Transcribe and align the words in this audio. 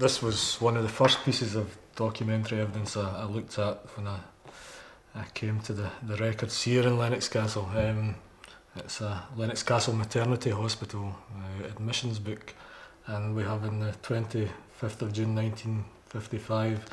this 0.00 0.22
was 0.22 0.58
one 0.62 0.78
of 0.78 0.82
the 0.82 0.88
first 0.88 1.22
pieces 1.26 1.54
of 1.54 1.76
documentary 1.94 2.58
evidence 2.58 2.96
I, 2.96 3.20
I 3.20 3.24
looked 3.24 3.58
at 3.58 3.84
when 3.96 4.06
I, 4.06 4.18
I 5.14 5.24
came 5.34 5.60
to 5.60 5.74
the, 5.74 5.90
the 6.02 6.16
records 6.16 6.62
here 6.62 6.82
in 6.86 6.96
Lennox 6.96 7.28
Castle. 7.28 7.68
Um, 7.76 8.14
it's 8.76 9.02
a 9.02 9.22
Lennox 9.36 9.62
Castle 9.62 9.92
Maternity 9.94 10.50
Hospital 10.50 11.14
uh, 11.36 11.66
admissions 11.66 12.18
book 12.18 12.54
and 13.08 13.36
we 13.36 13.42
have 13.42 13.62
in 13.64 13.80
the 13.80 13.92
25th 14.02 15.02
of 15.02 15.12
June 15.12 15.34
1955 15.34 16.86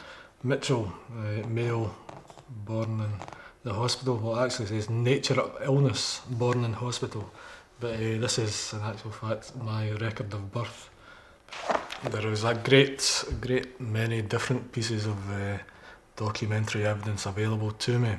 Mitchell, 0.43 0.91
uh, 1.17 1.47
male, 1.47 1.95
born 2.65 2.99
in 2.99 3.11
the 3.63 3.73
hospital. 3.73 4.17
Well, 4.17 4.37
actually 4.37 4.65
says 4.65 4.89
nature 4.89 5.39
of 5.39 5.57
illness, 5.63 6.21
born 6.29 6.65
in 6.65 6.73
hospital. 6.73 7.31
But 7.79 7.93
uh, 7.93 8.19
this 8.19 8.37
is, 8.37 8.73
in 8.73 8.81
actual 8.81 9.11
fact, 9.11 9.55
my 9.55 9.91
record 9.91 10.33
of 10.33 10.51
birth. 10.51 10.89
There 12.03 12.27
is 12.27 12.43
a 12.43 12.53
great, 12.53 13.25
great 13.41 13.81
many 13.81 14.21
different 14.21 14.71
pieces 14.71 15.07
of 15.07 15.17
uh, 15.31 15.57
documentary 16.15 16.85
evidence 16.85 17.25
available 17.25 17.71
to 17.71 17.97
me. 17.97 18.15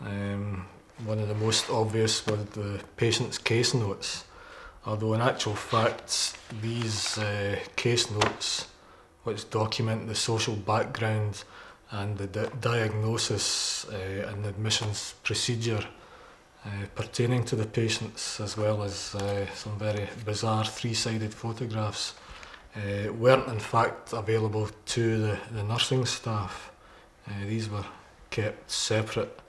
Um, 0.00 0.66
one 1.04 1.20
of 1.20 1.28
the 1.28 1.34
most 1.36 1.70
obvious 1.70 2.26
was 2.26 2.44
the 2.46 2.80
patient's 2.96 3.38
case 3.38 3.72
notes, 3.72 4.24
although 4.84 5.14
in 5.14 5.20
actual 5.20 5.54
fact 5.54 6.36
these 6.60 7.16
uh, 7.18 7.56
case 7.76 8.10
notes, 8.10 8.66
which 9.22 9.48
document 9.48 10.08
the 10.08 10.16
social 10.16 10.56
background 10.56 11.44
and 11.92 12.18
the 12.18 12.26
di 12.26 12.48
diagnosis 12.60 13.86
uh, 13.92 14.28
and 14.28 14.44
admissions 14.44 15.14
procedure 15.22 15.86
uh, 16.66 16.68
pertaining 16.96 17.44
to 17.44 17.54
the 17.54 17.66
patients, 17.66 18.40
as 18.40 18.56
well 18.56 18.82
as 18.82 19.14
uh, 19.14 19.46
some 19.54 19.78
very 19.78 20.08
bizarre 20.24 20.64
three-sided 20.64 21.32
photographs, 21.32 22.14
uh, 22.76 23.12
weren't 23.12 23.48
in 23.48 23.58
fact 23.58 24.12
available 24.12 24.68
to 24.86 25.18
the, 25.18 25.38
the 25.52 25.62
nursing 25.62 26.04
staff. 26.06 26.70
Uh, 27.28 27.32
these 27.46 27.68
were 27.68 27.84
kept 28.30 28.70
separate 28.70 29.40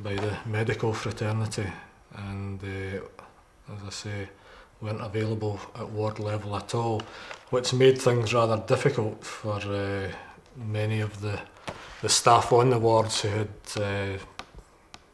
by 0.00 0.14
the 0.14 0.36
medical 0.46 0.92
fraternity 0.92 1.66
and 2.16 2.62
uh, 2.62 3.72
as 3.74 3.82
I 3.86 3.90
say 3.90 4.28
weren't 4.80 5.00
available 5.00 5.60
at 5.74 5.88
ward 5.88 6.18
level 6.18 6.56
at 6.56 6.74
all 6.74 7.02
which 7.50 7.72
made 7.72 7.98
things 7.98 8.32
rather 8.32 8.62
difficult 8.66 9.24
for 9.24 9.56
uh, 9.56 10.08
many 10.56 11.00
of 11.00 11.20
the 11.20 11.40
the 12.00 12.08
staff 12.08 12.52
on 12.52 12.70
the 12.70 12.78
wards 12.78 13.22
who 13.22 13.28
had 13.28 13.48
uh, 13.76 14.18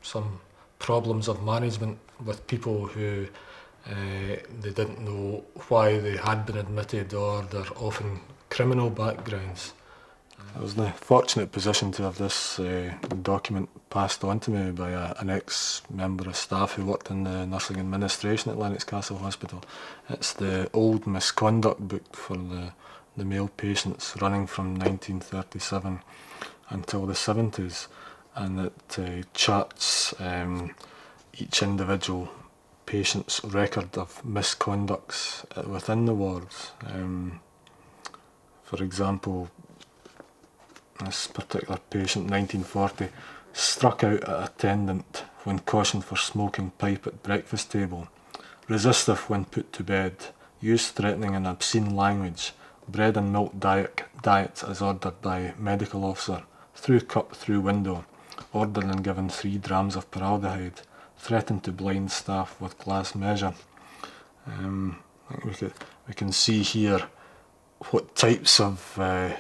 some 0.03 0.39
problems 0.79 1.29
of 1.29 1.43
management 1.43 1.99
with 2.25 2.47
people 2.47 2.87
who 2.87 3.27
uh, 3.87 4.37
they 4.61 4.71
didn't 4.71 5.01
know 5.01 5.45
why 5.69 5.99
they 5.99 6.17
had 6.17 6.47
been 6.47 6.57
admitted 6.57 7.13
or 7.13 7.43
their 7.43 7.67
often 7.77 8.21
criminal 8.49 8.91
backgrounds. 8.91 9.73
I 10.57 10.61
was 10.61 10.77
in 10.77 10.85
the 10.85 10.91
fortunate 10.93 11.51
position 11.51 11.91
to 11.93 12.05
have 12.05 12.17
this 12.17 12.61
uh, 12.61 12.95
document 13.23 13.69
passed 13.91 14.23
on 14.23 14.39
to 14.41 14.51
me 14.53 14.71
by 14.71 14.91
a, 14.91 15.15
an 15.19 15.29
ex-member 15.29 16.29
of 16.29 16.37
staff 16.37 16.75
who 16.75 16.85
worked 16.85 17.11
in 17.11 17.25
the 17.25 17.45
nursing 17.45 17.79
administration 17.79 18.53
at 18.53 18.59
Lennox 18.59 18.85
Castle 18.85 19.19
Hospital. 19.19 19.63
It's 20.09 20.33
the 20.33 20.71
old 20.73 21.07
misconduct 21.07 21.89
book 21.89 22.15
for 22.15 22.37
the, 22.37 22.73
the 23.17 23.25
male 23.25 23.49
patients 23.49 24.15
running 24.21 24.47
from 24.47 24.75
1937 24.75 26.01
until 26.71 27.07
the 27.07 27.15
70s 27.15 27.89
and 28.37 28.61
it 28.61 28.99
uh, 28.99 29.27
charts 29.35 30.15
um, 30.21 30.75
each 31.37 31.63
individual 31.63 32.29
patient's 32.87 33.43
record 33.45 33.97
of 33.97 34.23
misconducts 34.23 35.45
uh, 35.57 35.69
within 35.69 36.07
the 36.07 36.15
wards. 36.15 36.73
Um, 36.87 37.41
for 38.63 38.83
example, 38.83 39.51
this 41.05 41.27
particular 41.27 41.79
patient, 41.91 42.31
1940, 42.31 43.09
struck 43.53 44.05
out 44.05 44.25
at 44.25 44.49
attendant 44.49 45.25
when 45.45 45.59
cautioned 45.61 46.05
for 46.05 46.17
smoking 46.17 46.71
pipe 46.79 47.07
at 47.07 47.23
breakfast 47.23 47.71
table, 47.71 48.09
resistive 48.69 49.29
when 49.29 49.45
put 49.45 49.73
to 49.73 49.85
bed, 49.85 50.17
used 50.61 50.95
threatening 50.95 51.35
and 51.35 51.47
obscene 51.47 51.95
language, 51.95 52.53
bread 52.89 53.17
and 53.17 53.33
milk 53.33 53.59
diet, 53.59 54.03
diet 54.23 54.65
as 54.67 54.81
ordered 54.81 55.21
by 55.21 55.53
medical 55.59 56.05
officer, 56.05 56.43
threw 56.75 57.01
cup 57.01 57.35
through 57.35 57.61
window, 57.61 58.05
ordered 58.53 58.85
and 58.85 59.05
given 59.05 59.29
three 59.29 59.59
drams 59.59 59.97
of 59.97 60.11
paraldehyde, 60.11 60.83
threatened 61.17 61.65
to 61.65 61.73
blind 61.73 62.11
staff 62.11 62.61
with 62.61 62.79
glass 62.79 63.15
measure. 63.15 63.55
Um, 64.47 64.99
we, 65.45 65.53
could, 65.53 65.73
we 66.07 66.15
can 66.15 66.33
see 66.33 66.63
here 66.63 67.01
what 67.91 68.15
types 68.15 68.61
of 68.61 68.99
uh, 68.99 69.35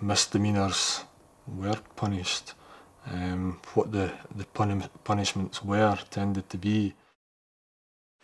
misdemeanours 0.00 1.04
were 1.46 1.78
punished, 1.96 2.54
um, 3.10 3.60
what 3.74 3.92
the, 3.92 4.12
the 4.34 4.44
puni 4.44 4.82
punishments 5.04 5.62
were 5.62 5.98
tended 6.10 6.48
to 6.50 6.58
be. 6.58 6.94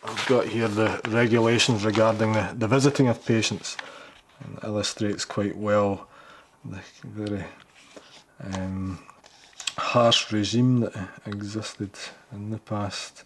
I've 0.02 0.26
got 0.26 0.46
here 0.46 0.68
the 0.68 1.00
regulations 1.08 1.84
regarding 1.84 2.32
the, 2.32 2.54
the 2.56 2.68
visiting 2.68 3.08
of 3.08 3.24
patients 3.24 3.76
and 4.40 4.58
illustrates 4.64 5.24
quite 5.24 5.56
well 5.56 6.08
the 6.64 6.80
very 7.04 7.44
um, 8.54 8.98
harsh 9.76 10.32
regime 10.32 10.80
that 10.80 10.94
existed 11.26 11.90
in 12.32 12.50
the 12.50 12.58
past. 12.58 13.24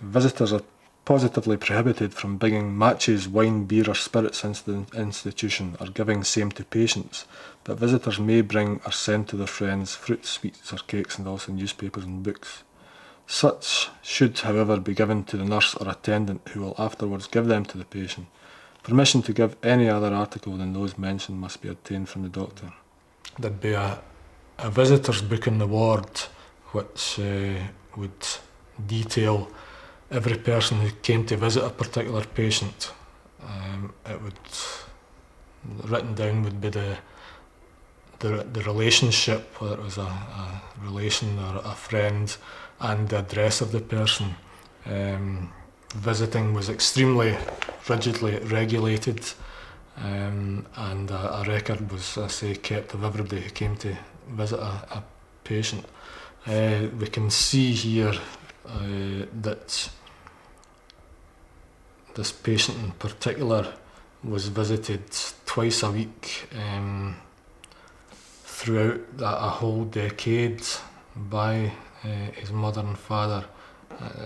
Visitors 0.00 0.52
are 0.52 0.62
positively 1.04 1.56
prohibited 1.56 2.14
from 2.14 2.36
bringing 2.36 2.76
matches, 2.76 3.28
wine, 3.28 3.64
beer 3.64 3.88
or 3.88 3.94
spirits 3.94 4.44
into 4.44 4.64
the 4.64 5.00
institution 5.00 5.76
or 5.80 5.86
giving 5.86 6.22
same 6.22 6.50
to 6.52 6.64
patients, 6.64 7.26
but 7.64 7.78
visitors 7.78 8.18
may 8.18 8.40
bring 8.40 8.80
or 8.86 8.92
send 8.92 9.28
to 9.28 9.36
their 9.36 9.46
friends 9.46 9.94
fruits, 9.94 10.30
sweets 10.30 10.72
or 10.72 10.78
cakes 10.78 11.18
and 11.18 11.26
also 11.26 11.52
newspapers 11.52 12.04
and 12.04 12.22
books. 12.22 12.62
Such 13.26 13.88
should, 14.02 14.38
however, 14.40 14.78
be 14.78 14.94
given 14.94 15.24
to 15.24 15.36
the 15.36 15.44
nurse 15.44 15.74
or 15.74 15.88
attendant 15.88 16.42
who 16.50 16.60
will 16.60 16.74
afterwards 16.78 17.26
give 17.26 17.46
them 17.46 17.64
to 17.66 17.78
the 17.78 17.84
patient. 17.84 18.26
Permission 18.82 19.22
to 19.22 19.32
give 19.32 19.56
any 19.62 19.88
other 19.88 20.12
article 20.12 20.56
than 20.56 20.72
those 20.72 20.98
mentioned 20.98 21.40
must 21.40 21.62
be 21.62 21.68
obtained 21.68 22.08
from 22.08 22.22
the 22.22 22.28
doctor. 22.28 22.72
There'd 23.38 23.60
be 23.60 23.72
a, 23.72 24.00
a 24.62 24.70
visitor's 24.70 25.22
book 25.22 25.46
in 25.46 25.58
the 25.58 25.66
ward 25.66 26.18
which 26.72 27.18
uh, 27.18 27.54
would 27.96 28.26
detail 28.86 29.50
every 30.10 30.36
person 30.36 30.80
who 30.80 30.90
came 31.02 31.26
to 31.26 31.36
visit 31.36 31.64
a 31.64 31.70
particular 31.70 32.24
patient. 32.24 32.92
Um, 33.44 33.92
it 34.06 34.20
would 34.22 34.34
written 35.84 36.14
down 36.14 36.42
would 36.42 36.60
be 36.60 36.68
the 36.68 36.98
the, 38.20 38.46
the 38.52 38.62
relationship, 38.62 39.60
whether 39.60 39.74
it 39.74 39.82
was 39.82 39.98
a, 39.98 40.02
a 40.02 40.62
relation 40.80 41.40
or 41.40 41.60
a 41.64 41.74
friend, 41.74 42.36
and 42.78 43.08
the 43.08 43.18
address 43.18 43.60
of 43.60 43.72
the 43.72 43.80
person. 43.80 44.36
Um, 44.86 45.52
visiting 45.96 46.54
was 46.54 46.68
extremely 46.68 47.36
rigidly 47.88 48.38
regulated, 48.44 49.24
um, 49.96 50.66
and 50.76 51.10
a, 51.10 51.40
a 51.40 51.44
record 51.48 51.90
was, 51.90 52.16
I 52.16 52.28
say, 52.28 52.54
kept 52.54 52.94
of 52.94 53.02
everybody 53.02 53.42
who 53.42 53.50
came 53.50 53.76
to 53.78 53.96
visit 54.28 54.58
a, 54.58 54.72
a 54.98 55.04
patient. 55.44 55.84
Uh, 56.46 56.88
we 56.98 57.06
can 57.06 57.30
see 57.30 57.72
here 57.72 58.14
uh, 58.66 59.26
that 59.40 59.90
this 62.14 62.32
patient 62.32 62.78
in 62.78 62.90
particular 62.92 63.72
was 64.24 64.48
visited 64.48 65.02
twice 65.46 65.82
a 65.82 65.90
week 65.90 66.48
um, 66.56 67.16
throughout 68.44 69.00
a, 69.20 69.48
whole 69.48 69.84
decade 69.84 70.62
by 71.16 71.72
uh, 72.04 72.08
his 72.34 72.52
mother 72.52 72.80
and 72.80 72.98
father. 72.98 73.44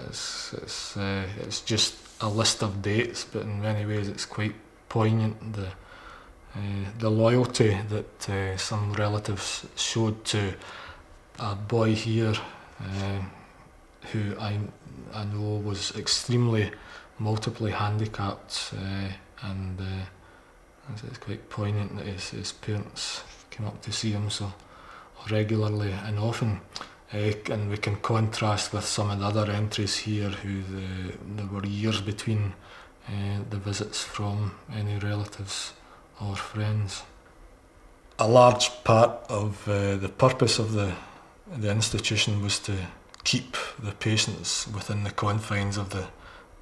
It's, 0.08 0.52
it's, 0.54 0.96
uh, 0.96 1.26
it's 1.40 1.60
just 1.60 1.96
a 2.20 2.28
list 2.28 2.62
of 2.62 2.82
dates, 2.82 3.24
but 3.24 3.42
in 3.42 3.60
many 3.60 3.84
ways 3.86 4.08
it's 4.08 4.24
quite 4.24 4.54
poignant. 4.88 5.54
The, 5.54 5.68
uh, 6.56 6.90
the 6.98 7.10
loyalty 7.10 7.76
that 7.90 8.30
uh, 8.30 8.56
some 8.56 8.92
relatives 8.94 9.66
showed 9.76 10.24
to 10.24 10.54
a 11.38 11.54
boy 11.54 11.94
here 11.94 12.34
uh, 12.80 13.20
who 14.12 14.34
I, 14.38 14.58
I 15.12 15.24
know 15.24 15.56
was 15.56 15.94
extremely 15.96 16.70
multiply 17.18 17.70
handicapped 17.70 18.72
uh, 18.74 19.08
and 19.42 19.80
uh, 19.80 21.04
it's 21.06 21.18
quite 21.18 21.50
poignant 21.50 21.96
that 21.96 22.06
his, 22.06 22.30
his 22.30 22.52
parents 22.52 23.22
came 23.50 23.66
up 23.66 23.82
to 23.82 23.92
see 23.92 24.12
him 24.12 24.30
so 24.30 24.52
regularly 25.30 25.92
and 25.92 26.18
often. 26.18 26.60
And 27.12 27.70
we 27.70 27.76
can 27.76 27.96
contrast 27.96 28.72
with 28.72 28.84
some 28.84 29.10
of 29.10 29.20
the 29.20 29.26
other 29.26 29.50
entries 29.50 29.96
here 29.96 30.28
who 30.28 30.62
the, 30.62 31.12
there 31.36 31.46
were 31.46 31.64
years 31.64 32.00
between 32.00 32.52
the 33.48 33.56
visits 33.56 34.02
from 34.02 34.52
any 34.74 34.98
relatives 34.98 35.72
or 36.20 36.36
friends. 36.36 37.02
A 38.18 38.26
large 38.26 38.70
part 38.84 39.10
of 39.28 39.68
uh, 39.68 39.96
the 39.96 40.08
purpose 40.08 40.58
of 40.58 40.72
the, 40.72 40.94
the 41.56 41.70
institution 41.70 42.42
was 42.42 42.58
to 42.60 42.72
keep 43.24 43.56
the 43.78 43.92
patients 43.92 44.66
within 44.68 45.04
the 45.04 45.10
confines 45.10 45.76
of 45.76 45.90
the 45.90 46.06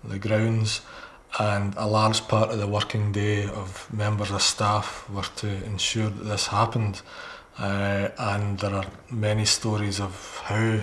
the 0.09 0.19
grounds 0.19 0.83
and 1.39 1.75
a 1.77 1.87
large 1.87 2.29
part 2.29 2.51
of 2.51 2.59
the 2.59 2.67
working 2.67 3.11
day 3.11 3.45
of 3.45 3.93
members 3.93 4.31
of 4.31 4.41
staff 4.41 5.09
were 5.11 5.27
to 5.37 5.49
ensure 5.65 6.09
that 6.09 6.25
this 6.25 6.47
happened. 6.47 7.03
Uh, 7.59 8.09
and 8.19 8.59
there 8.61 8.75
are 8.75 8.87
many 9.11 9.45
stories 9.45 10.01
of 10.01 10.41
how 10.45 10.81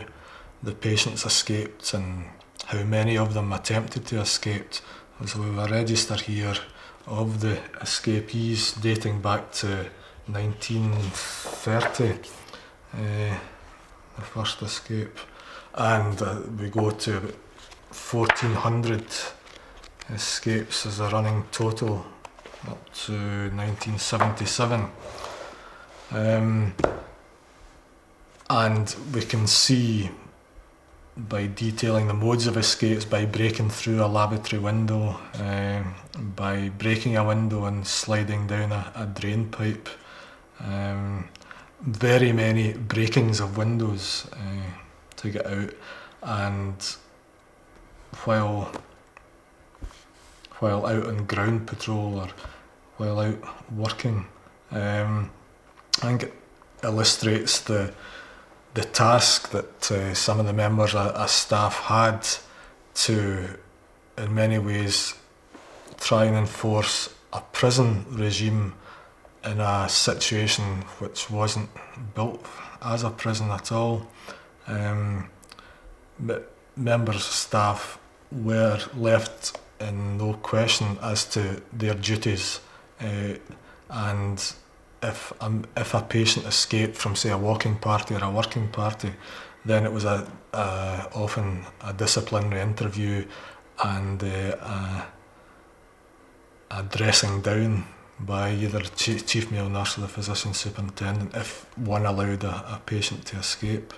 the 0.62 0.74
patients 0.74 1.26
escaped 1.26 1.94
and 1.94 2.26
how 2.66 2.84
many 2.84 3.18
of 3.18 3.34
them 3.34 3.54
attempted 3.54 4.06
to 4.08 4.20
escape. 4.20 4.74
So 5.26 5.40
we 5.40 5.56
have 5.56 5.70
a 5.70 5.74
register 5.74 6.16
here 6.16 6.56
of 7.08 7.42
the 7.42 7.60
escapees 7.82 8.74
dating 8.74 9.22
back 9.22 9.52
to 9.52 9.90
1930, 10.28 12.20
uh, 12.94 12.98
the 14.16 14.22
first 14.22 14.62
escape, 14.62 15.18
and 15.74 16.22
uh, 16.22 16.42
we 16.60 16.70
go 16.70 16.92
to 16.92 17.34
1400 17.90 19.04
escapes 20.14 20.86
as 20.86 21.00
a 21.00 21.10
running 21.10 21.44
total 21.52 22.06
up 22.68 22.94
to 22.94 23.14
1977. 23.56 24.86
Um, 26.12 26.76
and 28.50 28.96
we 29.14 29.22
can 29.22 29.48
see 29.48 30.10
by 31.18 31.48
detailing 31.48 32.08
the 32.08 32.14
modes 32.14 32.48
of 32.48 32.58
escapes, 32.58 33.06
by 33.06 33.26
breaking 33.26 33.70
through 33.70 34.04
a 34.04 34.08
lavatory 34.08 34.62
window, 34.62 35.20
um, 35.36 35.96
by 36.36 36.70
breaking 36.70 37.18
a 37.18 37.24
window 37.24 37.66
and 37.66 37.86
sliding 37.86 38.48
down 38.48 38.72
a, 38.72 38.92
a 38.96 39.06
drain 39.06 39.50
pipe. 39.50 39.90
Um, 40.60 41.28
very 41.82 42.32
many 42.32 42.74
breakings 42.74 43.40
of 43.40 43.58
windows 43.58 44.28
uh, 44.34 44.72
to 45.18 45.30
get 45.30 45.46
out, 45.46 45.74
and 46.22 46.96
while 48.24 48.72
while 50.60 50.86
out 50.86 51.08
on 51.08 51.26
ground 51.26 51.66
patrol 51.66 52.20
or 52.20 52.30
while 52.98 53.20
out 53.20 53.72
working, 53.76 54.28
um, 54.70 55.32
I 55.98 56.02
think 56.02 56.24
it 56.24 56.34
illustrates 56.84 57.62
the 57.62 57.94
the 58.74 58.84
task 58.84 59.50
that 59.52 59.92
uh, 59.92 60.14
some 60.14 60.40
of 60.40 60.46
the 60.46 60.54
members 60.54 60.96
of 60.96 61.30
staff 61.30 61.80
had 61.82 62.26
to, 62.94 63.58
in 64.18 64.34
many 64.34 64.58
ways, 64.60 65.16
try 66.00 66.26
and 66.26 66.36
enforce 66.38 67.14
a 67.34 67.42
prison 67.52 68.06
regime 68.10 68.74
in 69.44 69.60
a 69.60 69.90
situation 69.90 70.64
which 71.00 71.30
wasn't 71.30 71.70
built 72.16 72.46
as 72.82 73.04
a 73.04 73.10
prison 73.10 73.50
at 73.52 73.72
all. 73.72 74.08
Um, 74.68 75.30
but 76.20 76.52
members 76.76 77.16
of 77.16 77.22
staff 77.22 78.00
were 78.32 78.80
left 78.96 79.60
in 79.80 80.18
no 80.18 80.34
question 80.34 80.98
as 81.02 81.26
to 81.26 81.62
their 81.74 81.96
duties 81.96 82.60
uh, 83.02 83.34
and 83.90 84.54
if 85.04 85.34
um, 85.42 85.66
if 85.76 85.94
a 85.94 86.02
patient 86.02 86.46
escaped 86.46 86.96
from 86.96 87.16
say 87.16 87.30
a 87.30 87.38
walking 87.38 87.76
party 87.76 88.16
or 88.16 88.24
a 88.24 88.30
working 88.30 88.68
party, 88.70 89.14
then 89.66 89.86
it 89.86 89.92
was 89.92 90.06
a, 90.06 90.28
often 91.14 91.66
a 91.82 91.94
disciplinary 91.94 92.62
interview 92.62 93.26
and 93.84 94.24
uh, 94.24 94.28
a, 94.28 95.08
a 96.72 96.84
dressing 96.84 97.42
down 97.42 97.86
by 98.20 98.52
either 98.52 98.82
chief, 98.96 99.26
chief 99.26 99.52
male 99.52 99.70
nurse 99.70 99.98
or 99.98 100.02
the 100.02 100.08
physician 100.08 100.54
superintendent 100.54 101.36
if 101.36 101.66
one 101.78 102.06
allowed 102.06 102.44
a, 102.44 102.76
a 102.76 102.82
patient 102.86 103.26
to 103.26 103.38
escape. 103.38 103.94